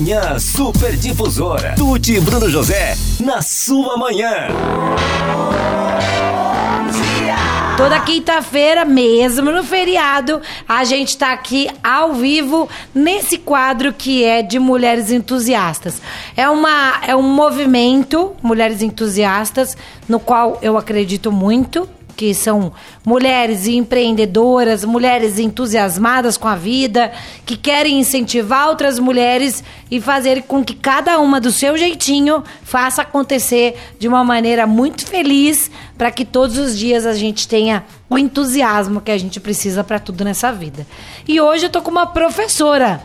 [0.00, 1.74] Manhã Super Difusora.
[1.76, 4.48] Tuti e Bruno José, na sua manhã.
[7.76, 14.40] Toda quinta-feira, mesmo no feriado, a gente tá aqui ao vivo nesse quadro que é
[14.40, 16.00] de mulheres entusiastas.
[16.34, 19.76] É, uma, é um movimento, Mulheres Entusiastas,
[20.08, 21.86] no qual eu acredito muito
[22.20, 22.70] que são
[23.02, 27.10] mulheres empreendedoras, mulheres entusiasmadas com a vida,
[27.46, 33.00] que querem incentivar outras mulheres e fazer com que cada uma do seu jeitinho faça
[33.00, 38.18] acontecer de uma maneira muito feliz, para que todos os dias a gente tenha o
[38.18, 40.86] entusiasmo que a gente precisa para tudo nessa vida.
[41.26, 43.02] E hoje eu tô com uma professora.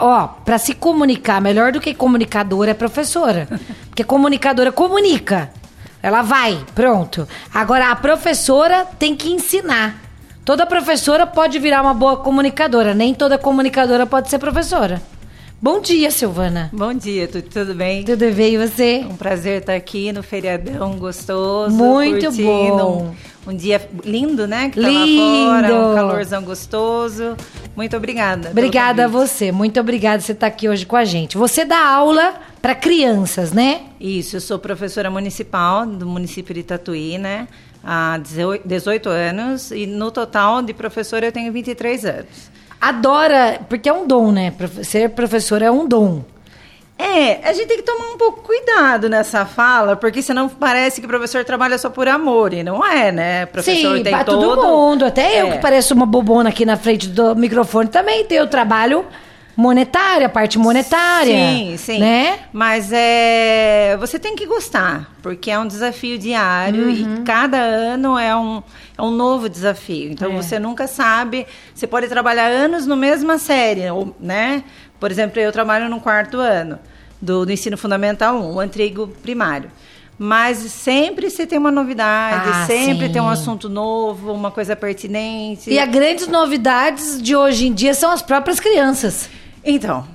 [0.00, 3.46] Ó, para se comunicar, melhor do que comunicadora é professora.
[3.88, 5.52] Porque comunicadora comunica.
[6.08, 7.28] Ela vai, pronto.
[7.52, 10.00] Agora a professora tem que ensinar.
[10.42, 15.02] Toda professora pode virar uma boa comunicadora, nem toda comunicadora pode ser professora.
[15.60, 16.70] Bom dia, Silvana.
[16.72, 18.04] Bom dia, tudo, tudo bem?
[18.04, 19.04] Tudo bem e você?
[19.06, 21.76] Um prazer estar aqui no feriadão gostoso.
[21.76, 23.14] Muito curtindo bom.
[23.46, 24.70] Um, um dia lindo, né?
[24.70, 25.20] Que tá Lindo.
[25.20, 27.36] lá fora, um calorzão gostoso.
[27.76, 28.48] Muito obrigada.
[28.48, 29.52] Obrigada a você.
[29.52, 31.36] Muito obrigada por você estar aqui hoje com a gente.
[31.36, 33.82] Você dá aula para crianças, né?
[34.00, 37.46] Isso, eu sou professora municipal do município de Tatuí, né?
[37.84, 39.70] Há 18 18 anos.
[39.70, 42.50] E no total de professora eu tenho 23 anos.
[42.80, 44.52] Adora, porque é um dom, né?
[44.82, 46.24] Ser professor é um dom.
[47.00, 51.06] É, a gente tem que tomar um pouco cuidado nessa fala, porque senão parece que
[51.06, 53.46] o professor trabalha só por amor, e não é, né?
[53.46, 54.40] Professor Sim, tem pra todo...
[54.56, 55.04] todo mundo.
[55.04, 55.50] Até eu É.
[55.52, 59.06] que pareço uma bobona aqui na frente do microfone também tenho trabalho
[59.60, 61.34] monetário, a parte monetária.
[61.34, 61.98] Sim, sim.
[61.98, 62.38] Né?
[62.52, 67.16] Mas é, você tem que gostar, porque é um desafio diário Uhum.
[67.18, 68.62] e cada ano é um,
[68.96, 70.12] é um novo desafio.
[70.12, 70.36] Então É.
[70.36, 71.44] você nunca sabe.
[71.74, 74.62] Você pode trabalhar anos no mesma série, ou, né?
[75.00, 76.78] Por exemplo, eu trabalho no quarto ano
[77.20, 79.72] do, do ensino fundamental 1, o antigo primário.
[80.16, 83.12] Mas sempre você tem uma novidade, Ah, sempre sim.
[83.12, 85.68] tem um assunto novo, uma coisa pertinente.
[85.68, 89.28] E as grandes novidades de hoje em dia são as próprias crianças.
[89.64, 90.06] Então,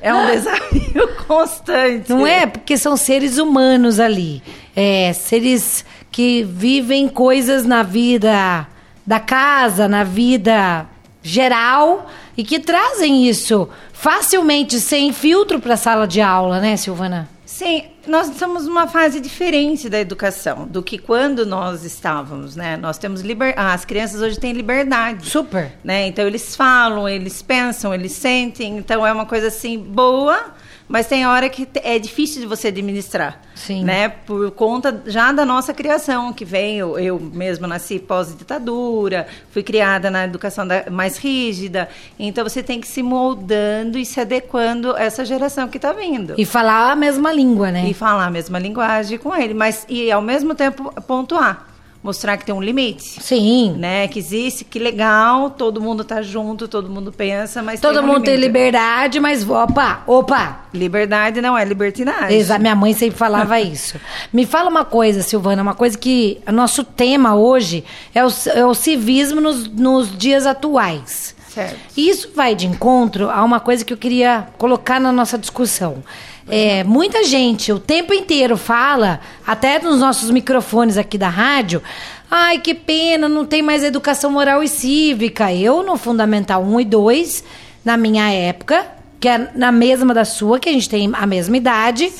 [0.00, 2.10] é um desafio constante.
[2.10, 2.46] Não é?
[2.46, 4.42] Porque são seres humanos ali.
[4.74, 8.66] É, seres que vivem coisas na vida
[9.06, 10.86] da casa, na vida
[11.22, 17.28] geral e que trazem isso facilmente, sem filtro para a sala de aula, né, Silvana?
[17.56, 22.76] Sim, nós estamos numa fase diferente da educação do que quando nós estávamos, né?
[22.76, 23.54] Nós temos liber...
[23.56, 25.72] ah, as crianças hoje têm liberdade, Super.
[25.82, 26.06] né?
[26.06, 30.52] Então eles falam, eles pensam, eles sentem, então é uma coisa assim boa,
[30.88, 33.84] mas tem hora que é difícil de você administrar, Sim.
[33.84, 34.08] né?
[34.08, 40.24] Por conta já da nossa criação, que veio, eu mesma nasci pós-ditadura, fui criada na
[40.24, 41.88] educação da- mais rígida,
[42.18, 46.34] então você tem que se moldando e se adequando a essa geração que está vindo
[46.38, 47.88] E falar a mesma língua, né?
[47.88, 51.66] e falar a mesma linguagem com ele, mas e ao mesmo tempo pontuar,
[52.06, 53.74] mostrar que tem um limite, Sim.
[53.76, 54.06] né?
[54.08, 58.06] Que existe, que legal, todo mundo tá junto, todo mundo pensa, mas Todo tem um
[58.06, 58.46] mundo tem limite.
[58.46, 60.60] liberdade, mas opa, opa.
[60.72, 62.38] Liberdade não é libertinagem.
[62.38, 64.00] Exa minha mãe sempre falava isso.
[64.32, 67.84] Me fala uma coisa, Silvana, uma coisa que o nosso tema hoje
[68.14, 71.34] é o, é o civismo nos, nos dias atuais.
[71.48, 71.76] Certo.
[71.96, 76.04] E Isso vai de encontro a uma coisa que eu queria colocar na nossa discussão.
[76.48, 81.82] É, muita gente o tempo inteiro fala, até nos nossos microfones aqui da rádio,
[82.30, 85.52] ai que pena, não tem mais educação moral e cívica.
[85.52, 87.44] Eu, no Fundamental 1 e 2,
[87.84, 88.86] na minha época,
[89.18, 92.12] que é na mesma da sua, que a gente tem a mesma idade,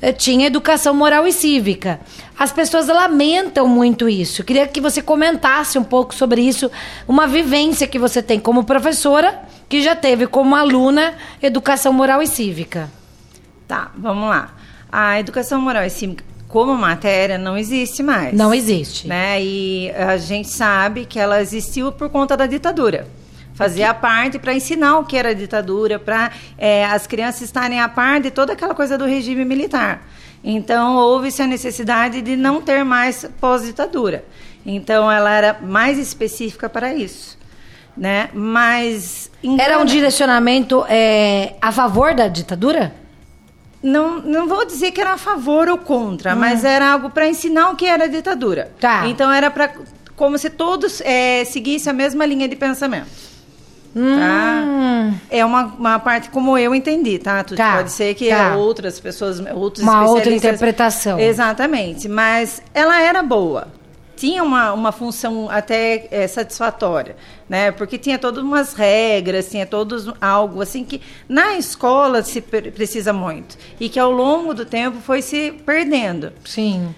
[0.00, 2.00] eh, tinha educação moral e cívica.
[2.38, 4.40] As pessoas lamentam muito isso.
[4.40, 6.70] Eu queria que você comentasse um pouco sobre isso,
[7.06, 12.26] uma vivência que você tem como professora, que já teve como aluna educação moral e
[12.26, 12.88] cívica.
[13.74, 14.54] Tá, vamos lá.
[14.90, 18.32] A educação moral e cívica como matéria não existe mais.
[18.32, 19.08] Não existe.
[19.08, 19.42] Né?
[19.42, 23.08] E a gente sabe que ela existiu por conta da ditadura.
[23.54, 26.30] Fazia parte para ensinar o que era a ditadura, para
[26.92, 30.06] as crianças estarem a par de toda aquela coisa do regime militar.
[30.44, 34.24] Então, houve-se a necessidade de não ter mais pós-ditadura.
[34.64, 37.36] Então, ela era mais específica para isso.
[37.96, 38.28] Né?
[38.32, 39.30] Mas.
[39.42, 42.92] Era um engana- direcionamento é, a favor da ditadura?
[43.84, 47.70] Não, não vou dizer que era a favor ou contra, mas era algo para ensinar
[47.70, 48.70] o que era a ditadura.
[48.80, 49.06] Tá.
[49.06, 49.70] Então era para
[50.16, 53.08] como se todos eh, seguissem a mesma linha de pensamento.
[53.92, 54.64] Tá?
[54.66, 57.44] Hum, É uma, uma parte como eu entendi, tá?
[57.44, 58.56] Tu- Tá, Pode ser que tá.
[58.56, 61.18] outras pessoas, outros Uma outra interpretação.
[61.20, 63.68] Exatamente, mas ela era boa.
[64.16, 67.16] tinha uma, uma função até é, satisfatória,
[67.48, 67.70] né?
[67.70, 73.56] Porque tinha todas umas regras, tinha todos algo assim que na escola se precisa muito
[73.78, 76.32] e que ao longo do tempo foi se perdendo.
[76.44, 76.94] Sim.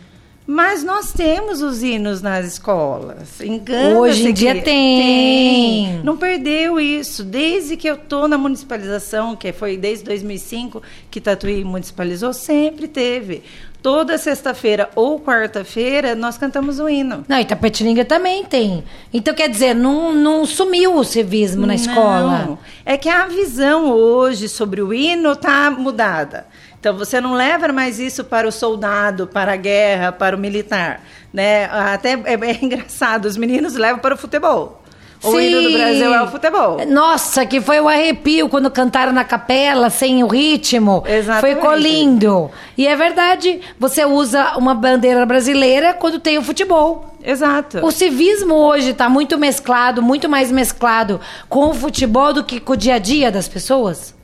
[0.46, 3.40] Mas nós temos os hinos nas escolas.
[3.40, 4.62] Engana Hoje em dia tem.
[4.62, 6.00] tem.
[6.04, 7.24] Não perdeu isso.
[7.24, 13.42] Desde que eu estou na municipalização, que foi desde 2005 que Tatuí municipalizou, sempre teve
[13.82, 17.24] toda sexta-feira ou quarta-feira nós cantamos o hino.
[17.28, 18.84] Não, Itapetininga também tem.
[19.12, 22.44] Então, quer dizer, não, não sumiu o civismo na escola.
[22.46, 22.58] Não.
[22.84, 26.46] É que a visão hoje sobre o hino está mudada.
[26.78, 31.02] Então, você não leva mais isso para o soldado, para a guerra, para o militar.
[31.32, 31.64] Né?
[31.66, 34.82] Até é, é engraçado, os meninos levam para o futebol.
[35.22, 35.40] O Sim.
[35.40, 36.86] hino do Brasil é o futebol.
[36.86, 41.02] Nossa, que foi o um arrepio quando cantaram na capela, sem o ritmo.
[41.06, 41.60] Exatamente.
[41.60, 42.50] Foi lindo.
[42.76, 47.16] E é verdade, você usa uma bandeira brasileira quando tem o futebol.
[47.24, 47.84] Exato.
[47.84, 52.74] O civismo hoje está muito mesclado, muito mais mesclado com o futebol do que com
[52.74, 54.14] o dia a dia das pessoas?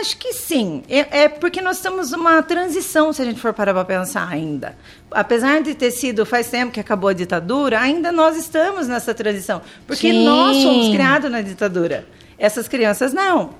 [0.00, 0.82] Acho que sim.
[0.88, 4.76] É, é, porque nós estamos numa transição, se a gente for parar para pensar ainda.
[5.10, 9.62] Apesar de ter sido faz tempo que acabou a ditadura, ainda nós estamos nessa transição.
[9.86, 10.24] Porque sim.
[10.24, 12.06] nós fomos criados na ditadura.
[12.38, 13.54] Essas crianças não.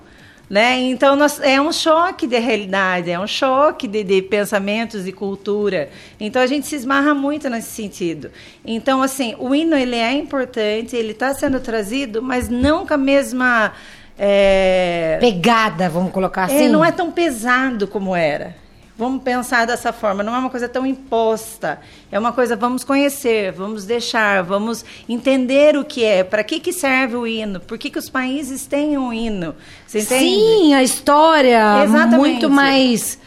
[0.47, 0.79] Né?
[0.81, 5.89] Então, nós, é um choque de realidade, é um choque de, de pensamentos e cultura.
[6.19, 8.29] Então, a gente se esmarra muito nesse sentido.
[8.63, 12.97] Então, assim, o hino ele é importante, ele está sendo trazido, mas não com a
[12.97, 13.73] mesma
[14.17, 15.17] é...
[15.19, 16.65] Pegada, vamos colocar é, assim?
[16.65, 18.55] É, não é tão pesado como era.
[18.97, 21.81] Vamos pensar dessa forma, não é uma coisa tão imposta.
[22.09, 26.71] É uma coisa, vamos conhecer, vamos deixar, vamos entender o que é, para que, que
[26.71, 29.53] serve o hino, por que, que os países têm um hino.
[29.85, 30.23] Você entende?
[30.23, 32.17] Sim, a história Exatamente.
[32.17, 33.19] muito mais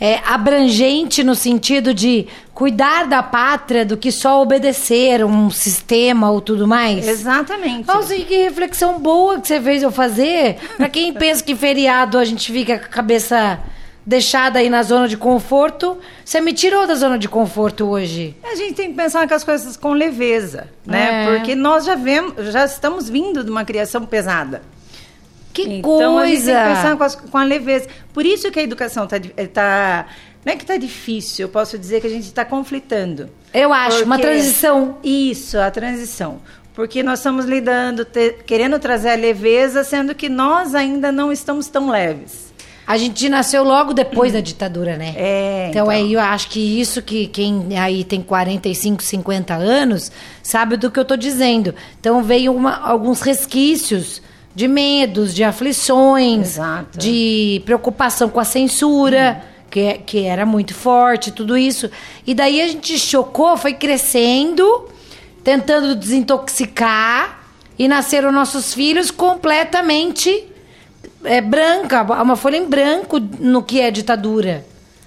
[0.00, 6.40] é, abrangente no sentido de cuidar da pátria do que só obedecer um sistema ou
[6.40, 7.06] tudo mais.
[7.06, 7.86] Exatamente.
[7.86, 10.56] Nossa, que reflexão boa que você fez eu fazer.
[10.76, 13.60] Para quem pensa que feriado a gente fica com a cabeça
[14.06, 18.36] deixada aí na zona de conforto, você me tirou da zona de conforto hoje.
[18.44, 21.24] A gente tem que pensar com as coisas com leveza, né?
[21.24, 21.38] É.
[21.38, 24.62] Porque nós já vemos, já estamos vindo de uma criação pesada.
[25.54, 26.02] Que então, coisa!
[26.02, 27.88] Então a gente tem que pensar com, as, com a leveza.
[28.12, 29.18] Por isso que a educação está
[29.52, 30.06] tá,
[30.44, 33.30] não é que está difícil, eu posso dizer que a gente está conflitando.
[33.52, 34.98] Eu acho, porque, uma transição.
[35.02, 36.40] Isso, a transição.
[36.74, 41.68] Porque nós estamos lidando, te, querendo trazer a leveza, sendo que nós ainda não estamos
[41.68, 42.52] tão leves.
[42.86, 45.14] A gente nasceu logo depois da ditadura, né?
[45.16, 45.68] É.
[45.70, 45.88] Então, então.
[45.88, 50.12] aí eu acho que isso que quem aí tem 45, 50 anos
[50.42, 51.74] sabe do que eu estou dizendo.
[51.98, 54.20] Então veio uma, alguns resquícios
[54.54, 56.98] de medos, de aflições, Exato.
[56.98, 59.64] de preocupação com a censura, hum.
[59.70, 61.90] que, que era muito forte, tudo isso.
[62.26, 64.88] E daí a gente chocou, foi crescendo,
[65.42, 67.42] tentando desintoxicar,
[67.78, 70.46] e nasceram nossos filhos completamente
[71.24, 74.64] é, branca, uma folha em branco no que é ditadura.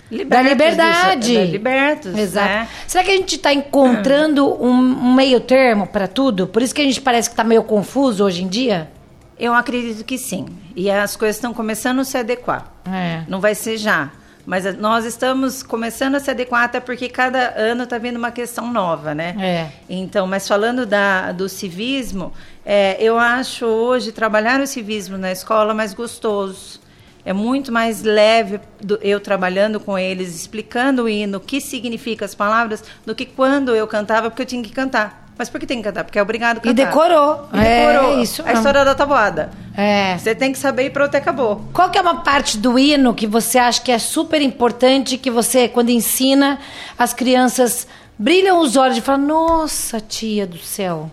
[0.09, 1.33] Libertos da liberdade.
[1.33, 2.17] Disso, libertos.
[2.17, 2.47] Exato.
[2.47, 2.67] Né?
[2.87, 6.47] Será que a gente está encontrando um, um meio termo para tudo?
[6.47, 8.89] Por isso que a gente parece que está meio confuso hoje em dia?
[9.39, 10.45] Eu acredito que sim.
[10.75, 12.71] E as coisas estão começando a se adequar.
[12.85, 13.23] É.
[13.27, 14.11] Não vai ser já.
[14.47, 18.71] Mas nós estamos começando a se adequar, até porque cada ano está vindo uma questão
[18.71, 19.35] nova, né?
[19.37, 19.69] É.
[19.89, 22.31] Então, mas falando da, do civismo,
[22.65, 26.79] é, eu acho hoje trabalhar o civismo na escola mais gostoso.
[27.25, 32.23] É muito mais leve do, eu trabalhando com eles, explicando o hino, o que significa
[32.23, 35.26] as palavras, do que quando eu cantava, porque eu tinha que cantar.
[35.37, 36.03] Mas por que tem que cantar?
[36.03, 36.69] Porque é obrigado a cantar.
[36.71, 37.47] E decorou.
[37.53, 38.17] E decorou.
[38.17, 39.51] É, isso a história da tabuada.
[39.75, 40.17] É.
[40.17, 41.61] Você tem que saber e pronto, acabou.
[41.71, 45.29] Qual que é uma parte do hino que você acha que é super importante, que
[45.29, 46.59] você, quando ensina,
[46.97, 51.11] as crianças brilham os olhos e falam, nossa, tia do céu.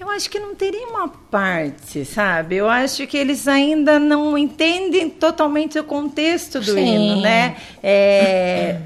[0.00, 2.56] Eu acho que não teria uma parte, sabe?
[2.56, 6.78] Eu acho que eles ainda não entendem totalmente o contexto do Sim.
[6.78, 7.56] hino, né?
[7.82, 8.78] É...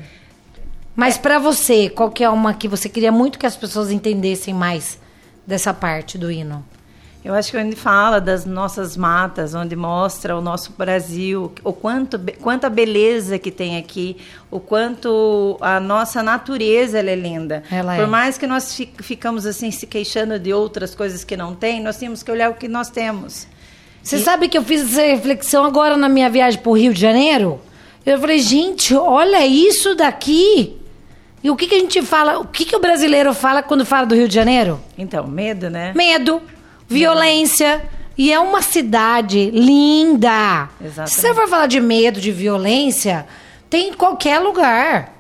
[0.94, 4.52] Mas para você, qual que é uma que você queria muito que as pessoas entendessem
[4.52, 4.99] mais
[5.46, 6.64] dessa parte do hino?
[7.25, 12.18] Eu acho que onde fala das nossas matas, onde mostra o nosso Brasil, o quanto
[12.40, 14.16] quanta beleza que tem aqui,
[14.50, 17.62] o quanto a nossa natureza é linda.
[17.70, 18.06] Ela Por é.
[18.06, 22.25] mais que nós ficamos assim se queixando de outras coisas que não tem, nós temos
[22.25, 23.46] que olhar o que nós temos.
[24.02, 24.20] Você e...
[24.20, 27.61] sabe que eu fiz essa reflexão agora na minha viagem para o Rio de Janeiro?
[28.04, 30.81] Eu falei, gente, olha isso daqui.
[31.42, 34.06] E o que, que a gente fala, o que, que o brasileiro fala quando fala
[34.06, 34.80] do Rio de Janeiro?
[34.96, 35.92] Então, medo, né?
[35.94, 36.40] Medo,
[36.88, 37.82] violência.
[38.16, 40.68] E é uma cidade linda.
[40.80, 41.11] Exatamente.
[41.11, 43.26] Se você for falar de medo, de violência,
[43.70, 45.11] tem em qualquer lugar.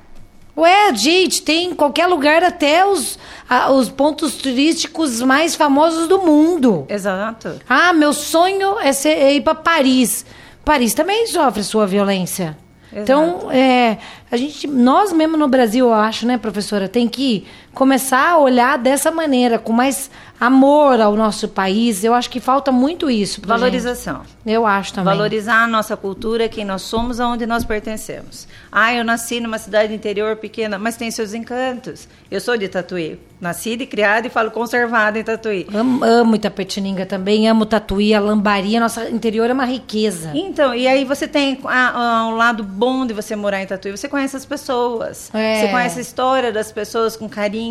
[0.56, 6.18] Ué, gente, tem em qualquer lugar até os, a- os pontos turísticos mais famosos do
[6.18, 6.84] mundo.
[6.90, 7.58] Exato.
[7.66, 10.26] Ah, meu sonho é, ser- é ir para Paris.
[10.62, 12.56] Paris também sofre sua violência.
[12.94, 13.96] Então, é,
[14.32, 18.78] a gente, nós mesmo no Brasil, eu acho, né, professora, tem que começar a olhar
[18.78, 20.10] dessa maneira, com mais
[20.44, 22.02] amor ao nosso país.
[22.02, 23.40] Eu acho que falta muito isso.
[23.44, 24.18] Valorização.
[24.18, 24.32] gente.
[24.44, 25.14] Eu acho também.
[25.14, 28.48] Valorizar a nossa cultura, quem nós somos, aonde nós pertencemos.
[28.70, 32.08] Ah, eu nasci numa cidade interior pequena, mas tem seus encantos.
[32.28, 33.20] Eu sou de Tatuí.
[33.40, 35.66] Nascida e criada e falo conservada em Tatuí.
[35.74, 40.30] Amo, amo Itapetininga também, amo Tatuí, a Lambari, a nossa interior é uma riqueza.
[40.32, 43.90] Então, e aí você tem ah, ah, um lado bom de você morar em Tatuí.
[43.90, 45.30] Você conhece as pessoas.
[45.34, 45.60] É.
[45.60, 47.61] Você conhece a história das pessoas com carinho.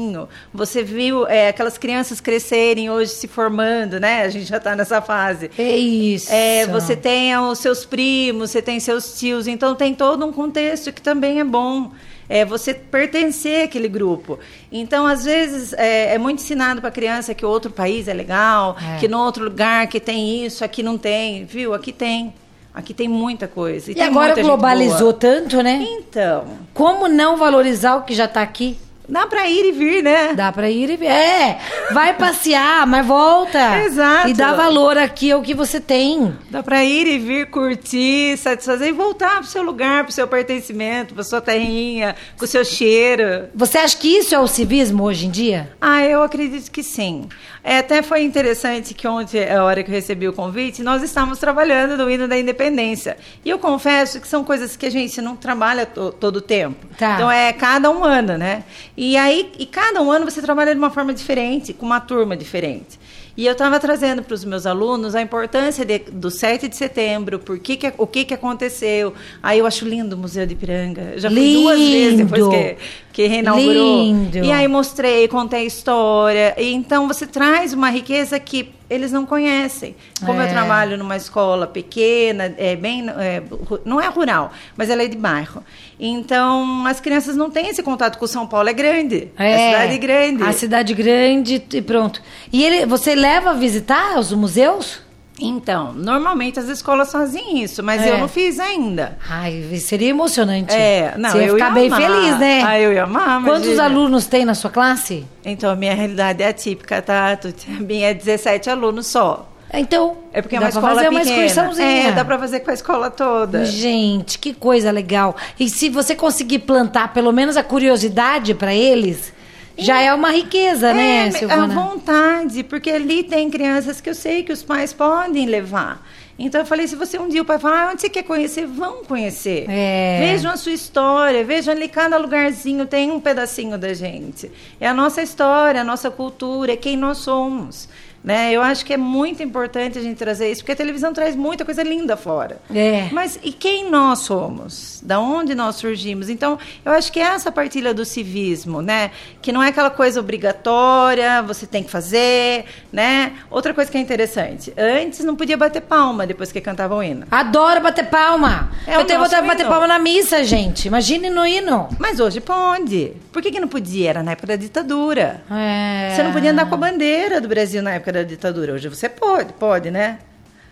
[0.54, 4.24] Você viu é, aquelas crianças crescerem hoje se formando, né?
[4.24, 5.50] A gente já está nessa fase.
[5.58, 6.32] É isso.
[6.32, 10.92] É, você tem os seus primos, você tem seus tios, então tem todo um contexto
[10.92, 11.92] que também é bom.
[12.30, 14.40] É você pertencer àquele grupo.
[14.72, 18.78] Então, às vezes, é, é muito ensinado para a criança que outro país é legal,
[18.96, 19.00] É.
[19.00, 21.44] que no outro lugar que tem isso, aqui não tem.
[21.44, 21.74] Viu?
[21.74, 22.34] Aqui tem.
[22.74, 23.92] Aqui tem muita coisa.
[23.92, 25.86] E tem agora globalizou tanto, né?
[25.86, 28.78] Então, Como não valorizar o que já tá aqui?
[29.08, 30.34] Dá para ir e vir, né?
[30.34, 31.06] Dá pra ir e ver.
[31.08, 31.58] É,
[31.92, 33.80] vai passear, mas volta.
[33.84, 34.30] Exato.
[34.30, 36.34] E dá valor aqui ao que você tem.
[36.50, 41.14] Dá para ir e vir, curtir, satisfazer e voltar pro seu lugar, pro seu pertencimento,
[41.14, 43.50] pra sua terrinha, com o seu cheiro.
[43.56, 45.70] Você acha que isso é o civismo hoje em dia?
[45.82, 47.28] Ah, eu acredito que sim.
[47.64, 51.38] É, até foi interessante que ontem, a hora que eu recebi o convite, nós estávamos
[51.38, 53.18] trabalhando no hino da independência.
[53.46, 56.88] E eu confesso que são coisas que a gente não trabalha to- todo o tempo.
[56.98, 57.14] Tá.
[57.16, 58.64] Então é cada um ano, né?
[59.04, 62.38] E aí, e cada um ano você trabalha de uma forma diferente, com uma turma
[62.38, 63.00] diferente.
[63.36, 67.40] E eu estava trazendo para os meus alunos a importância de- do 7 de setembro,
[67.40, 69.12] por que que, o que, que aconteceu.
[69.42, 71.14] Aí eu acho lindo o Museu de Piranga.
[71.18, 72.52] Já fui duas vezes depois Lindo.
[72.52, 72.76] que,
[73.12, 74.04] que reinaugurou.
[74.04, 74.38] Lindo.
[74.40, 76.56] E aí mostrei, contei a história.
[76.58, 79.96] E então você traz uma riqueza que eles não conhecem.
[80.26, 80.46] Como É.
[80.46, 83.42] eu trabalho numa escola pequena, é bem, é,
[83.86, 85.64] não é rural, mas ela é de bairro.
[86.00, 89.30] Então as crianças não têm esse contato com São Paulo, é grande.
[89.38, 90.44] É, cidade grande.
[90.44, 92.22] A cidade grande e pronto.
[92.52, 95.00] E ele, você leva a visitar os museus?
[95.42, 98.12] Então, normalmente as escolas fazem isso, mas É.
[98.12, 99.18] eu não fiz ainda.
[99.30, 100.74] Ai, seria emocionante.
[100.74, 102.02] É, não, Você ia eu ficar ia bem amar.
[102.02, 102.64] feliz, né?
[102.64, 103.84] Ah, eu ia amar, Quantos imagina.
[103.84, 105.26] alunos tem na sua classe?
[105.44, 107.32] Então, a minha realidade é atípica, tá?
[107.34, 109.48] A minha é 17 alunos só.
[109.74, 111.46] Então, É porque é dá uma pra escola fazer uma pequena.
[111.46, 112.08] excursãozinha.
[112.10, 113.64] É, dá pra fazer com a escola toda.
[113.66, 115.34] Gente, que coisa legal.
[115.58, 119.32] E se você conseguir plantar pelo menos a curiosidade para eles,
[119.78, 121.74] já é uma riqueza, né, É, a Silvana?
[121.74, 126.06] vontade, porque ali tem crianças que eu sei que os pais podem levar.
[126.40, 128.66] Então eu falei, se você um dia o pai falar, ah, onde você quer conhecer,
[128.66, 129.66] vão conhecer.
[129.70, 130.18] É.
[130.20, 134.52] Vejam a sua história, vejam ali cada lugarzinho tem um pedacinho da gente.
[134.80, 137.88] É a nossa história, a nossa cultura, é quem nós somos.
[138.24, 138.52] Né?
[138.52, 141.66] Eu acho que é muito importante a gente trazer isso, porque a televisão traz muita
[141.66, 142.60] coisa linda fora.
[142.74, 143.10] É.
[143.12, 145.02] Mas e quem nós somos?
[145.04, 146.30] Da onde nós surgimos?
[146.30, 149.10] Então, eu acho que é essa partilha do civismo, né?
[149.42, 153.34] Que não é aquela coisa obrigatória, você tem que fazer, né?
[153.50, 157.26] Outra coisa que é interessante, antes não podia bater palma depois que cantava o hino.
[157.32, 158.72] Adoro bater palma.
[158.86, 160.88] É Eu tenho vontade de bater palma na missa, gente.
[160.88, 161.90] Imagine no hino.
[161.98, 163.14] Mas hoje pode.
[163.32, 164.10] Por que, que não podia?
[164.10, 165.42] Era na época da ditadura.
[165.50, 166.14] É.
[166.16, 168.74] Você não podia andar com a bandeira do Brasil na época da ditadura.
[168.74, 170.20] Hoje você pode, pode, né?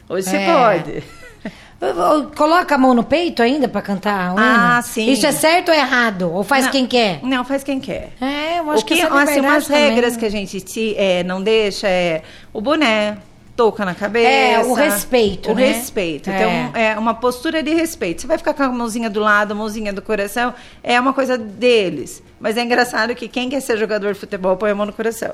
[0.07, 0.53] Hoje você É.
[0.53, 1.03] pode.
[2.35, 4.33] Coloca a mão no peito ainda pra cantar?
[4.37, 5.09] Ah, sim.
[5.09, 6.29] Isso é certo ou errado?
[6.33, 7.19] Ou faz Não, quem quer?
[7.23, 8.09] Não, faz quem quer.
[8.19, 9.89] É, eu acho o que, que, essa assim, umas também.
[9.89, 13.17] regras que a gente te, é, não deixa é o boné,
[13.55, 14.27] touca na cabeça.
[14.29, 15.67] É, o respeito, O né?
[15.71, 16.29] respeito.
[16.29, 16.35] É.
[16.35, 18.21] Então, é uma postura de respeito.
[18.21, 20.53] Você vai ficar com a mãozinha do lado, a mãozinha do coração,
[20.83, 22.21] é uma coisa deles.
[22.39, 25.33] Mas é engraçado que quem quer ser jogador de futebol põe a mão no coração.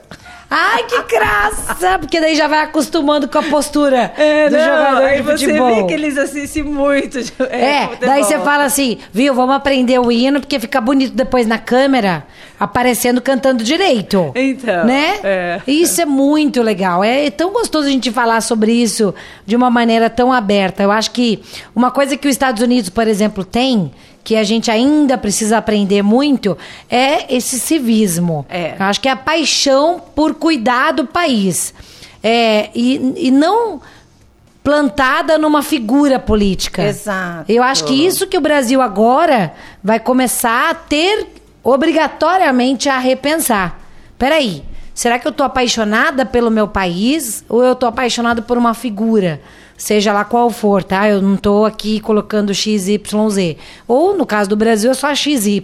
[0.49, 1.99] Ai, que graça!
[1.99, 4.11] Porque daí já vai acostumando com a postura
[4.49, 5.75] do jogador É, aí de você futebol.
[5.75, 7.19] vê que eles assistem muito.
[7.49, 8.09] É, futebol.
[8.09, 12.25] daí você fala assim, viu, vamos aprender o hino, porque fica bonito depois na câmera,
[12.59, 14.31] aparecendo cantando direito.
[14.35, 15.19] Então, Né?
[15.23, 15.61] é.
[15.67, 17.03] Isso é muito legal.
[17.03, 19.13] É tão gostoso a gente falar sobre isso
[19.45, 20.81] de uma maneira tão aberta.
[20.81, 21.41] Eu acho que
[21.75, 23.91] uma coisa que os Estados Unidos, por exemplo, tem,
[24.25, 26.57] que a gente ainda precisa aprender muito,
[26.89, 28.43] é esse civismo.
[28.49, 28.73] É.
[28.77, 31.71] Eu acho que é a paixão por cuidar do país.
[32.23, 33.79] É, e, e não
[34.63, 36.81] plantada numa figura política.
[36.81, 37.51] Exato.
[37.51, 39.53] Eu acho que isso que o Brasil agora
[39.83, 41.27] vai começar a ter
[41.63, 43.79] obrigatoriamente a repensar.
[44.17, 48.73] Peraí, será que eu tô apaixonada pelo meu país ou eu tô apaixonada por uma
[48.73, 49.39] figura?
[49.77, 51.07] Seja lá qual for, tá?
[51.09, 52.99] Eu não tô aqui colocando XYZ.
[53.87, 55.63] Ou no caso do Brasil é só XY.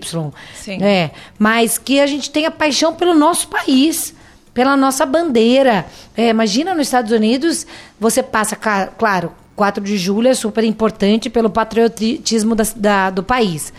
[0.55, 0.81] Sim.
[0.83, 4.13] É, mas que a gente tenha paixão pelo nosso país,
[4.53, 5.85] pela nossa bandeira.
[6.15, 7.65] É, imagina nos Estados Unidos,
[7.99, 13.71] você passa, claro, 4 de julho é super importante pelo patriotismo da- da- do país.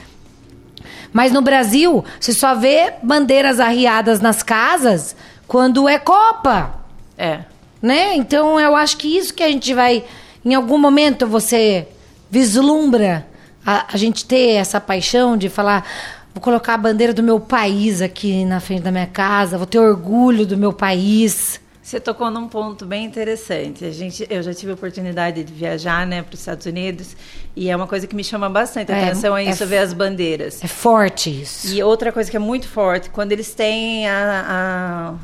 [1.12, 5.14] Mas no Brasil, você só vê bandeiras arriadas nas casas
[5.46, 6.74] quando é Copa,
[7.18, 7.40] É.
[7.82, 8.14] né?
[8.16, 10.04] Então eu acho que isso que a gente vai.
[10.44, 11.86] Em algum momento você
[12.30, 13.26] vislumbra
[13.64, 15.86] a, a gente ter essa paixão de falar.
[16.34, 19.78] Vou colocar a bandeira do meu país aqui na frente da minha casa, vou ter
[19.78, 21.60] orgulho do meu país.
[21.82, 23.84] Você tocou num ponto bem interessante.
[23.84, 27.14] A gente, eu já tive a oportunidade de viajar, né, para os Estados Unidos
[27.54, 29.66] e é uma coisa que me chama bastante a É, atenção é é isso, f-
[29.68, 30.64] ver as bandeiras.
[30.64, 31.74] É forte isso.
[31.74, 34.46] E outra coisa que é muito forte, quando eles têm a-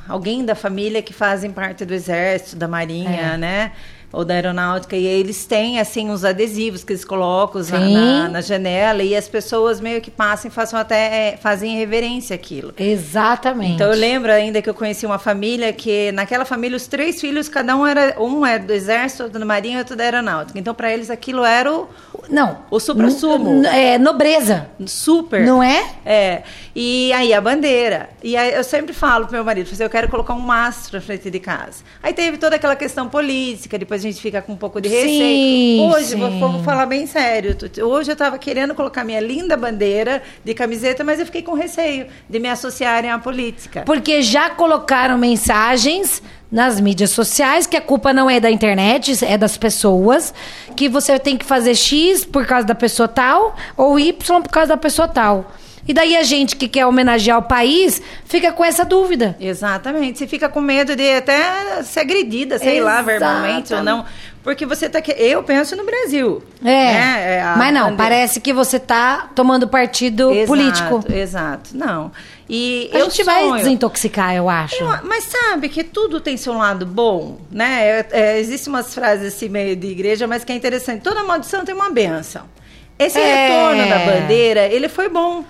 [0.08, 3.36] a- alguém da família que fazem parte do exército, da marinha, É.
[3.38, 3.72] né?
[4.10, 7.78] Ou da aeronáutica, e eles têm, assim, uns adesivos que eles colocam na,
[8.22, 12.34] na- na janela, e as pessoas meio que passam e façam até, é, fazem reverência
[12.34, 12.72] àquilo.
[12.78, 13.72] Exatamente.
[13.74, 17.50] Então eu lembro ainda que eu conheci uma família que naquela família os três filhos
[17.50, 20.58] cada um era um era do exército, outro da marinha, e outro da aeronáutica.
[20.58, 21.86] Então para eles aquilo era o
[22.28, 22.58] Não.
[22.70, 23.62] O suprassumo.
[23.62, 24.68] N- É nobreza.
[24.86, 25.40] super.
[25.46, 25.84] Não é?
[26.04, 26.42] É.
[26.74, 28.10] E aí a bandeira.
[28.22, 31.00] E aí eu sempre falo pro meu marido, assim, eu quero colocar um mastro na
[31.04, 31.82] frente de casa.
[32.02, 35.08] Aí teve toda aquela questão política, depois a gente fica com um pouco de receio.
[35.08, 36.16] Sim, Hoje, sim.
[36.16, 37.56] vou, vou falar bem sério.
[37.82, 42.06] Hoje eu estava querendo colocar minha linda bandeira de camiseta, mas eu fiquei com receio
[42.28, 43.82] de me associarem à política.
[43.86, 49.36] Porque já colocaram mensagens nas mídias sociais que a culpa não é da internet, é
[49.36, 50.32] das pessoas,
[50.74, 54.12] que você tem que fazer X por causa da pessoa tal ou Y
[54.42, 55.52] por causa da pessoa tal.
[55.86, 59.34] E daí a gente que quer homenagear o país fica com essa dúvida.
[59.40, 60.18] Exatamente.
[60.18, 64.04] Você fica com medo de até ser agredida, sei lá, verbalmente ou não.
[64.42, 65.00] Porque você tá.
[65.00, 66.42] que- Eu penso no Brasil.
[66.62, 66.66] É.
[66.66, 67.36] né?
[67.38, 67.96] É Mas não, bandeira.
[67.96, 71.04] parece que você tá tomando partido Exato, político.
[71.10, 71.70] Exato.
[71.74, 72.12] Não.
[72.48, 74.82] E A eu gente vai sonho- desintoxicar, eu acho.
[74.82, 78.00] Eu- mas sabe que tudo tem seu lado bom, né?
[78.00, 81.02] É, é, Existem umas frases assim meio de igreja, mas que é interessante.
[81.02, 82.44] Toda maldição tem uma benção.
[82.98, 83.48] Esse É.
[83.48, 85.44] retorno da bandeira, ele foi bom.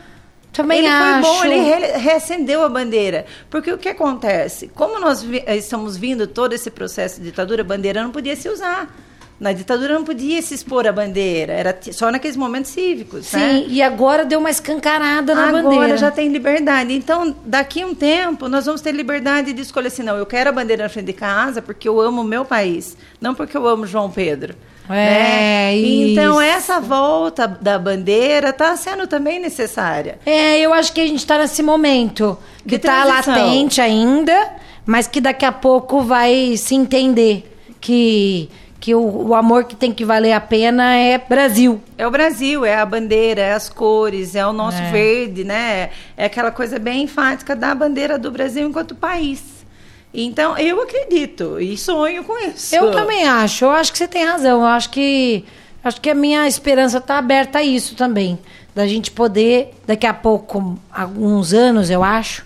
[0.52, 1.24] Também ele acho.
[1.28, 3.26] foi bom, ele re- reacendeu a bandeira.
[3.48, 4.66] Porque o que acontece?
[4.74, 8.34] Como nós vi- eh, estamos vindo todo esse processo de ditadura, a bandeira não podia
[8.34, 8.92] se usar.
[9.40, 13.64] Na ditadura não podia se expor a bandeira, era só naqueles momentos cívicos, Sim, né?
[13.68, 15.96] e agora deu uma escancarada na Agora bandeira.
[15.96, 16.92] já tem liberdade.
[16.92, 20.50] Então, daqui a um tempo, nós vamos ter liberdade de escolher assim, não, eu quero
[20.50, 23.66] a bandeira na frente de casa porque eu amo o meu país, não porque eu
[23.68, 24.56] amo João Pedro.
[24.90, 25.76] É, né?
[25.76, 30.18] Então, essa volta da bandeira está sendo também necessária.
[30.24, 33.34] É, eu acho que a gente tá nesse momento que tá transição.
[33.34, 34.50] latente ainda,
[34.86, 38.48] mas que daqui a pouco vai se entender que,
[38.80, 41.80] que o, o amor que tem que valer a pena é Brasil.
[41.96, 44.90] É o Brasil, é a bandeira, é as cores, é o nosso É.
[44.90, 45.90] verde, né?
[46.16, 49.42] É aquela coisa bem enfática da bandeira do Brasil enquanto país.
[50.14, 52.74] Então, eu acredito e sonho com isso.
[52.74, 54.60] Eu também acho, eu acho que você tem razão.
[54.60, 55.44] Eu acho que
[55.84, 58.38] acho que a minha esperança tá aberta a isso também,
[58.74, 62.44] da gente poder daqui a pouco, alguns anos, eu acho,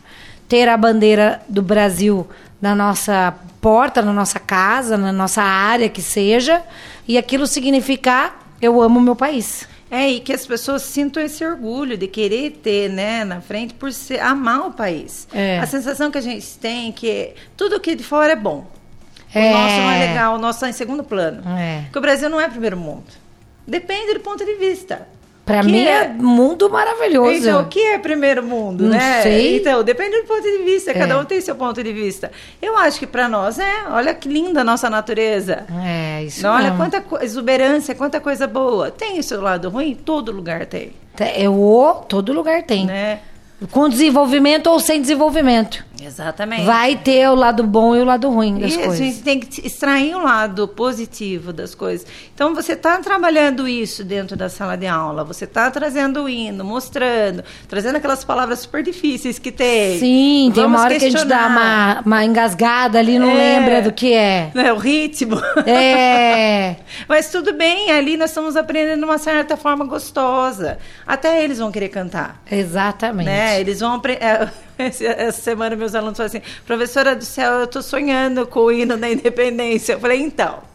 [0.49, 2.27] ter a bandeira do Brasil
[2.63, 6.63] na nossa porta, na nossa casa, na nossa área que seja,
[7.07, 9.67] e aquilo significar eu amo meu país.
[9.91, 13.93] É, e que as pessoas sintam esse orgulho de querer ter, né, na frente, por
[13.93, 15.29] ser, amar o país.
[15.35, 15.59] É.
[15.59, 18.67] A sensação que a gente tem é que tudo que de fora é bom.
[19.35, 19.51] É.
[19.51, 21.43] O nosso não é legal, o nosso está em segundo plano.
[21.59, 21.83] É.
[21.83, 23.05] Porque o Brasil não é primeiro mundo.
[23.67, 25.07] Depende do ponto de vista.
[25.45, 27.31] Pra Que mim é é- mundo maravilhoso.
[27.33, 29.23] Então, o que é primeiro mundo, Não né?
[29.23, 29.57] sei.
[29.57, 30.95] Então, depende do ponto de vista, É.
[30.95, 32.31] cada um tem seu ponto de vista.
[32.61, 35.65] Eu acho que para nós é, olha que linda a nossa natureza.
[35.85, 36.77] É, isso olha mesmo.
[36.77, 38.91] quanta exuberância, quanta coisa boa.
[38.93, 39.97] Tem o seu lado ruim?
[39.97, 42.87] Todo lugar tem, É o todo lugar tem.
[42.87, 43.19] né?
[43.71, 45.85] Com desenvolvimento ou sem desenvolvimento.
[46.05, 46.65] Exatamente.
[46.65, 48.99] Vai ter o lado bom e o lado ruim das E a coisas.
[48.99, 52.07] gente tem que extrair o lado positivo das coisas.
[52.35, 56.65] Então, você está trabalhando isso dentro da sala de aula, você está trazendo o hino,
[56.65, 59.99] mostrando, trazendo aquelas palavras super difíceis que tem.
[59.99, 61.51] Sim, tem Vamos uma hora que a gente dá questionar.
[61.51, 63.35] uma, uma engasgada ali, não É.
[63.35, 64.51] lembra do que é.
[64.55, 65.37] Né, o ritmo.
[65.67, 66.77] É.
[67.09, 70.79] Mas tudo bem, ali nós estamos aprendendo de uma certa forma gostosa.
[71.07, 72.43] Até eles vão querer cantar.
[72.51, 73.27] Exatamente.
[73.27, 73.61] Né?
[73.61, 74.21] Eles vão aprender.
[74.87, 78.97] Essa semana meus alunos falaram assim, professora do céu, eu estou sonhando com o hino
[78.97, 79.95] da independência.
[79.95, 80.71] Eu falei, então.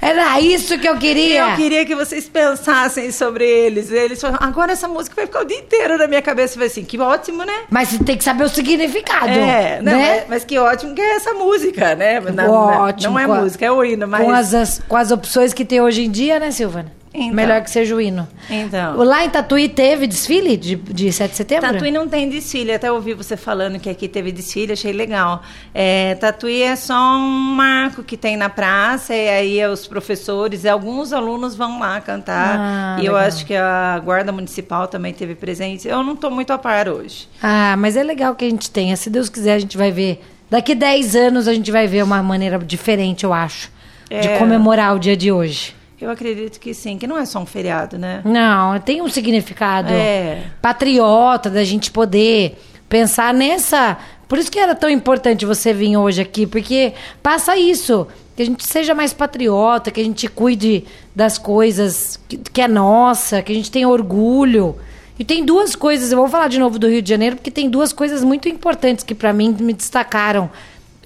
[0.00, 1.50] Era isso que eu queria.
[1.50, 3.90] eu queria que vocês pensassem sobre eles.
[3.92, 6.52] Eles falaram, agora essa música vai ficar o dia inteiro na minha cabeça.
[6.54, 7.52] Eu falei assim, que ótimo, né?
[7.68, 9.28] Mas você tem que saber o significado.
[9.28, 10.20] É, não, né?
[10.20, 12.18] mas, mas que ótimo que é essa música, né?
[12.20, 13.12] Na- Ótimo.
[13.12, 14.24] Não é música, é o hino, mas.
[14.24, 16.90] Com as, as- com as opções que tem hoje em dia, né, Silvana?
[17.12, 17.32] Então.
[17.34, 18.28] Melhor que seja o hino.
[18.50, 18.96] Então.
[19.02, 21.72] Lá em Tatuí teve desfile de, de 7 de setembro?
[21.72, 25.42] Tatuí não tem desfile, até ouvi você falando que aqui teve desfile, achei legal.
[25.74, 30.68] É, Tatuí é só um marco que tem na praça, e aí os professores e
[30.68, 32.56] alguns alunos vão lá cantar.
[32.60, 33.26] Ah, e eu legal.
[33.28, 35.88] acho que a Guarda Municipal também teve presente.
[35.88, 37.26] Eu não estou muito a par hoje.
[37.42, 38.94] Ah, mas é legal que a gente tenha.
[38.96, 40.22] Se Deus quiser, a gente vai ver.
[40.50, 43.70] Daqui 10 anos a gente vai ver uma maneira diferente, eu acho,
[44.08, 44.38] de É.
[44.38, 45.74] comemorar o dia de hoje.
[46.00, 48.22] Eu acredito que sim, que não é só um feriado, né?
[48.24, 50.44] Não, tem um significado É.
[50.62, 52.56] patriota da gente poder
[52.88, 53.96] pensar nessa.
[54.28, 58.06] Por isso que era tão importante você vir hoje aqui, porque passa isso.
[58.36, 60.84] Que a gente seja mais patriota, que a gente cuide
[61.16, 64.76] das coisas que, que é nossa, que a gente tenha orgulho.
[65.18, 67.68] E tem duas coisas, eu vou falar de novo do Rio de Janeiro, porque tem
[67.68, 70.48] duas coisas muito importantes que para mim me destacaram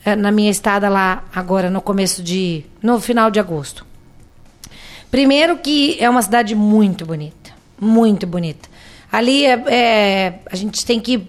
[0.05, 2.63] eh, na minha estada lá agora no começo de.
[2.83, 3.87] no final de agosto.
[5.13, 8.67] Primeiro que é uma cidade muito bonita, muito bonita.
[9.13, 11.27] Ali é, é- a gente tem que,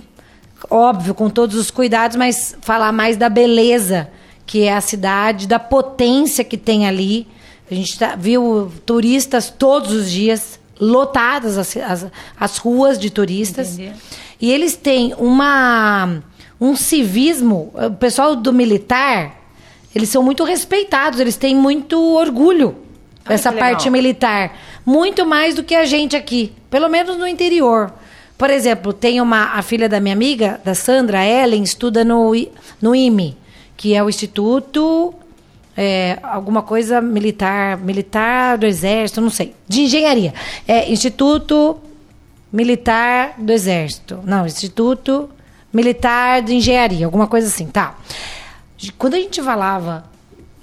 [0.70, 4.08] óbvio, com todos os cuidados, mas falar mais da beleza
[4.46, 7.28] que é a cidade, da potência que tem ali.
[7.70, 12.06] A gente tá- viu turistas todos os dias, lotadas as, as,
[12.40, 13.74] as ruas de turistas.
[13.74, 13.92] Entendi.
[14.40, 16.24] E eles têm uma
[16.62, 19.42] um civismo, o pessoal do militar,
[19.94, 22.78] eles são muito respeitados, eles têm muito orgulho
[23.26, 23.54] Ai, legal.
[23.54, 27.94] parte militar, muito mais do que a gente aqui, pelo menos no interior.
[28.38, 32.34] Por exemplo, tem uma a filha da minha amiga, da Sandra, a Ellen, estuda no
[32.82, 33.38] no IME,
[33.78, 35.14] que é o Instituto
[35.76, 40.34] é, alguma coisa militar, militar do exército, não sei, de engenharia.
[40.68, 41.80] É Instituto
[42.52, 44.20] Militar do Exército.
[44.24, 45.30] Não, Instituto
[45.74, 47.98] Militar de Engenharia, alguma coisa assim, tá.
[48.98, 50.06] Quando a gente falava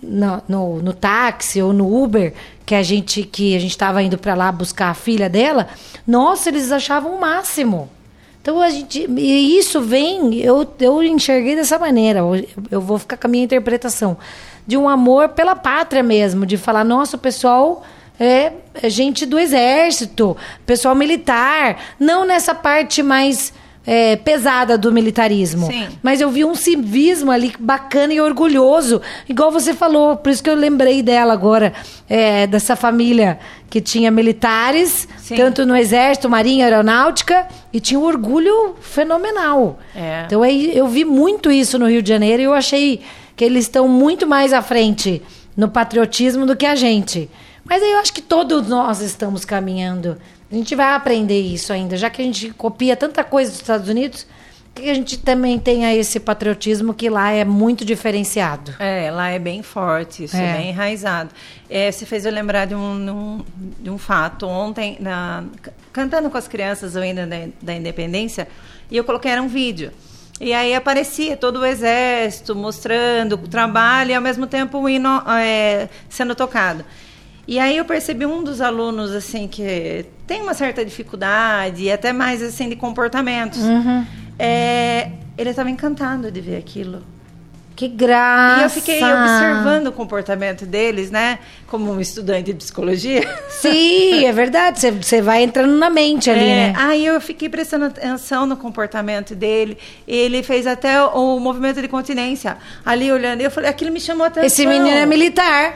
[0.02, 2.32] no, no, no táxi ou no Uber,
[2.64, 5.68] que a gente que a gente estava indo para lá buscar a filha dela,
[6.06, 7.88] nossa, eles achavam o máximo.
[8.42, 9.06] Então a gente.
[9.16, 12.20] E isso vem, eu, eu enxerguei dessa maneira.
[12.70, 14.16] Eu, vou ficar com a minha interpretação.
[14.66, 17.84] De um amor pela pátria mesmo, de falar, nossa, o pessoal
[18.18, 23.52] é, é gente do exército, pessoal militar, não nessa parte mais
[23.86, 25.66] é, pesada do militarismo.
[25.66, 25.88] Sim.
[26.02, 30.50] Mas eu vi um civismo ali bacana e orgulhoso, igual você falou, por isso que
[30.50, 31.72] eu lembrei dela agora,
[32.08, 33.38] é, dessa família
[33.68, 35.36] que tinha militares, Sim.
[35.36, 39.78] tanto no Exército, Marinha, Aeronáutica, e tinha um orgulho fenomenal.
[39.94, 40.24] É.
[40.26, 43.00] Então aí eu vi muito isso no Rio de Janeiro e eu achei
[43.36, 45.22] que eles estão muito mais à frente
[45.56, 47.30] no patriotismo do que a gente.
[47.64, 50.18] Mas aí eu acho que todos nós estamos caminhando.
[50.50, 53.88] A gente vai aprender isso ainda, já que a gente copia tanta coisa dos Estados
[53.88, 54.26] Unidos,
[54.74, 58.74] que a gente também tenha esse patriotismo que lá é muito diferenciado.
[58.78, 60.56] É, lá é bem forte, isso é, É.
[60.56, 61.30] bem enraizado.
[61.68, 63.44] É, você fez eu lembrar de um, num-
[63.80, 64.46] de um fato.
[64.46, 65.44] Ontem, na-
[65.92, 68.48] cantando com as crianças o hino da, da independência,
[68.90, 69.92] e eu coloquei era um vídeo.
[70.40, 75.22] E aí aparecia todo o exército mostrando o trabalho e ao mesmo tempo o hino
[75.28, 76.84] é, sendo tocado.
[77.48, 82.12] E aí eu percebi um dos alunos assim que tem uma certa dificuldade e até
[82.12, 83.60] mais assim de comportamentos.
[84.38, 87.02] É, ele estava encantado de ver aquilo.
[87.76, 88.60] Que graça!
[88.60, 91.38] E eu fiquei observando o comportamento deles, né?
[91.66, 93.26] Como um estudante de psicologia.
[93.48, 94.78] Sim, é verdade.
[94.80, 96.72] Você- Você vai entrando na mente ali, É, né?
[96.76, 99.78] Aí eu fiquei prestando atenção no comportamento dele.
[100.06, 102.58] Ele fez até o, o movimento de continência.
[102.84, 104.46] Ali olhando, eu falei, aquilo me chamou a atenção.
[104.46, 105.74] Esse menino é militar.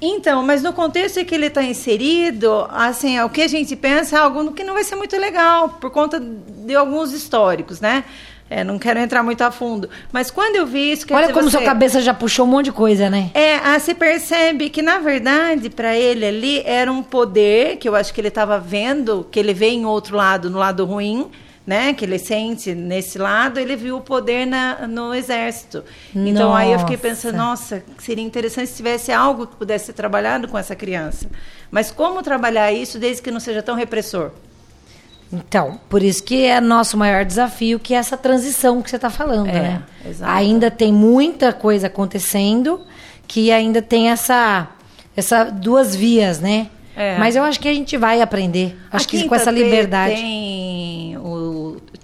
[0.00, 4.16] Então, mas no contexto em que ele está inserido, assim, o que a gente pensa
[4.16, 8.04] é algo que não vai ser muito legal, por conta de alguns históricos, né?
[8.48, 9.88] É, não quero entrar muito a fundo.
[10.12, 11.04] Mas quando eu vi isso...
[11.10, 13.30] Olha como você- sua cabeça já puxou um monte de coisa, né?
[13.34, 17.96] É, ah, se percebe que, na verdade, para ele ali era um poder que eu
[17.96, 21.28] acho que ele estava vendo, que ele vê em outro lado, no lado ruim,
[21.66, 21.92] né?
[21.92, 25.82] Que ele sente nesse lado, ele viu o poder na, no exército.
[26.14, 27.08] Então aí eu fiquei Nossa.
[27.08, 31.28] pensando, nossa, seria interessante se tivesse algo que pudesse ser trabalhado com essa criança.
[31.70, 34.30] Mas como trabalhar isso desde que não seja tão repressor?
[35.32, 39.10] Então, por isso que é nosso maior desafio, que é essa transição que você está
[39.10, 39.82] falando, É, né?
[40.08, 40.30] exato.
[40.30, 42.80] Ainda tem muita coisa acontecendo,
[43.26, 44.68] que ainda tem essa,
[45.16, 46.68] essa duas vias, né?
[46.96, 47.18] É.
[47.18, 48.74] Mas eu acho que a gente vai aprender.
[48.90, 50.14] Acho Aqui que com essa liberdade.
[50.14, 51.55] Tem o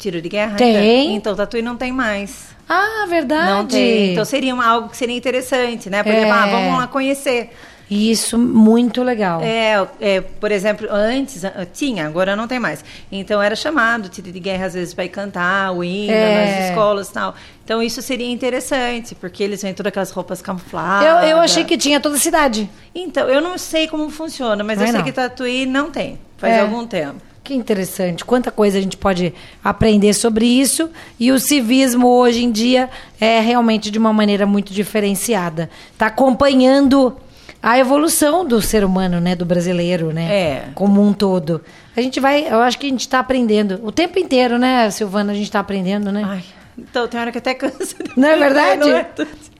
[0.02, 0.56] tiro de guerra?
[0.56, 0.76] Tem.
[0.76, 1.12] ainda?
[1.14, 2.52] Então, Tatuí não tem mais.
[2.68, 3.50] Ah, verdade.
[3.50, 4.12] Não tem.
[4.12, 6.02] Então seria uma- algo que seria interessante, né?
[6.02, 6.16] Por É.
[6.18, 7.50] exemplo, ah, vamos lá conhecer.
[7.90, 9.42] Isso muito legal.
[9.42, 12.82] É, é, por exemplo, antes ah, tinha, agora não tem mais.
[13.10, 16.56] Então era chamado tiro de guerra às vezes para ir cantar o hino É.
[16.60, 17.34] nas escolas e tal.
[17.62, 21.06] Então isso seria interessante, porque eles vêm todas aquelas roupas camufladas.
[21.24, 22.70] Eu, eu achei que tinha toda a cidade.
[22.94, 25.04] Então, eu não sei como funciona, mas Vai eu sei não.
[25.04, 26.18] que Tatuí não tem.
[26.38, 26.60] Faz É.
[26.60, 27.20] algum tempo.
[27.44, 28.24] Que interessante.
[28.24, 30.88] Quanta coisa a gente pode aprender sobre isso.
[31.18, 32.88] E o civismo hoje em dia
[33.20, 35.68] é realmente de uma maneira muito diferenciada.
[35.92, 37.16] Está acompanhando
[37.60, 39.34] a evolução do ser humano, né?
[39.34, 40.32] Do brasileiro, né?
[40.32, 40.64] É.
[40.74, 41.60] Como um todo.
[41.96, 43.80] A gente vai, eu acho que a gente está aprendendo.
[43.82, 45.32] O tempo inteiro, né, Silvana?
[45.32, 46.22] A gente está aprendendo, né?
[46.24, 46.44] Ai,
[46.78, 47.96] então tem hora que até cansa.
[48.16, 48.90] Não é verdade?
[48.90, 49.06] é.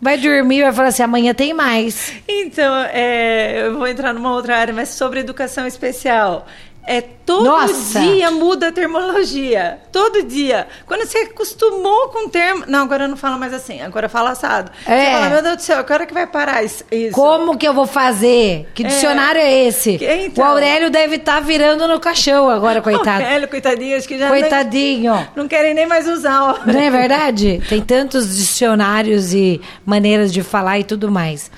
[0.00, 2.12] Vai dormir e vai falar assim: amanhã tem mais.
[2.26, 6.46] Então, é, eu vou entrar numa outra área, mas sobre educação especial.
[6.84, 8.00] É todo Nossa!
[8.00, 9.78] dia muda a termologia.
[9.92, 10.66] Todo dia.
[10.84, 12.64] Quando você acostumou com o termo.
[12.66, 14.72] Não, agora eu não falo mais assim, agora fala assado.
[14.86, 15.04] É.
[15.04, 16.84] Você fala, meu Deus do céu, que hora que vai parar isso?
[17.12, 18.68] Como que eu vou fazer?
[18.74, 18.88] Que É.
[18.88, 19.96] dicionário é, esse?
[19.96, 20.44] Que- então.
[20.44, 23.22] O Aurélio deve estar virando no caixão agora, coitado.
[23.24, 25.14] Velho, coitadinho, acho que já Coitadinho.
[25.14, 26.66] nem- não querem nem mais usar.
[26.66, 27.62] Não é verdade?
[27.68, 31.48] Tem tantos dicionários e maneiras de falar e tudo mais.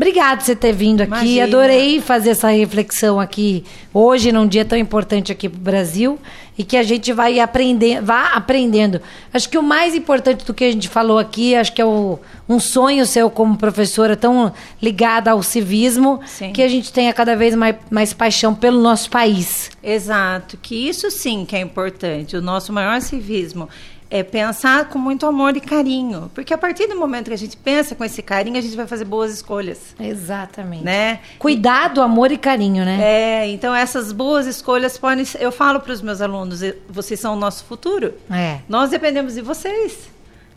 [0.00, 1.10] Obrigada por você ter vindo aqui.
[1.10, 1.44] Imagina.
[1.44, 6.18] Adorei fazer essa reflexão aqui hoje, num dia tão importante aqui para o Brasil.
[6.56, 9.00] E que a gente vai aprender, vá aprendendo.
[9.32, 12.18] Acho que o mais importante do que a gente falou aqui, acho que é o,
[12.48, 16.52] um sonho seu como professora tão ligada ao civismo, Sim.
[16.52, 19.70] que a gente tenha cada vez mais, mais paixão pelo nosso país.
[19.82, 22.36] Exato, que isso sim que é importante.
[22.36, 23.68] O nosso maior civismo
[24.10, 26.30] é pensar com muito amor e carinho.
[26.34, 28.86] Porque a partir do momento que a gente pensa com esse carinho, a gente vai
[28.86, 29.94] fazer boas escolhas.
[29.98, 30.82] Exatamente.
[30.84, 31.20] Né?
[31.38, 32.98] Cuidado, amor e carinho, né?
[33.00, 35.24] É, então essas boas escolhas podem.
[35.24, 38.14] ser- Eu falo para os meus alunos, "E- vocês são o nosso futuro.
[38.30, 38.58] É.
[38.68, 40.10] Nós dependemos de vocês.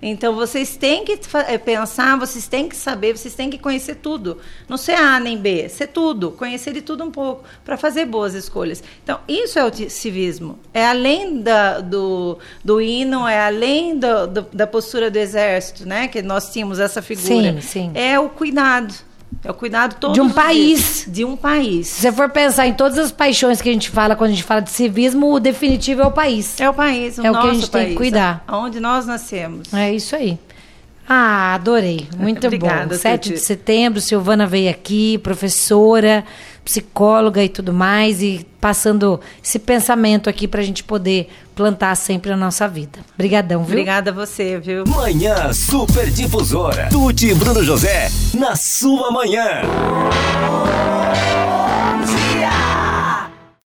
[0.05, 4.37] Então vocês têm que eh, pensar, vocês têm que saber, vocês têm que conhecer tudo.
[4.67, 8.33] Não ser A nem B, ser tudo, conhecer de tudo um pouco, para fazer boas
[8.33, 8.83] escolhas.
[9.03, 10.59] Então, isso é o civismo.
[10.73, 16.07] É além da- do, do hino, é além do- do- da postura do exército, né?
[16.09, 17.53] Que nós tínhamos essa figura.
[17.53, 17.91] Sim, sim.
[17.95, 18.93] É o cuidado.
[19.43, 21.05] É o cuidado todo De um país.
[21.07, 21.87] De um país.
[21.87, 24.43] Se você for pensar em todas as paixões que a gente fala quando a gente
[24.43, 26.59] fala de civismo, o definitivo é o país.
[26.59, 28.43] É o país, o É o que a gente tem que país, cuidar.
[28.47, 29.73] Onde nós nascemos.
[29.73, 30.37] É isso aí.
[31.07, 32.07] Ah, adorei.
[32.17, 33.01] Muito Obrigada, bom.
[33.01, 33.33] 7 Tuti.
[33.33, 36.23] de setembro, Silvana veio aqui, professora,
[36.63, 42.31] psicóloga e tudo mais, e passando esse pensamento aqui para a gente poder plantar sempre
[42.31, 42.99] na nossa vida.
[43.13, 43.73] Obrigadão, viu?
[43.73, 44.85] Obrigada a você, viu?
[44.87, 46.89] Manhã Super Difusora.
[46.89, 49.61] Tuti e Bruno José, na sua manhã.
[51.59, 52.72] Bom dia!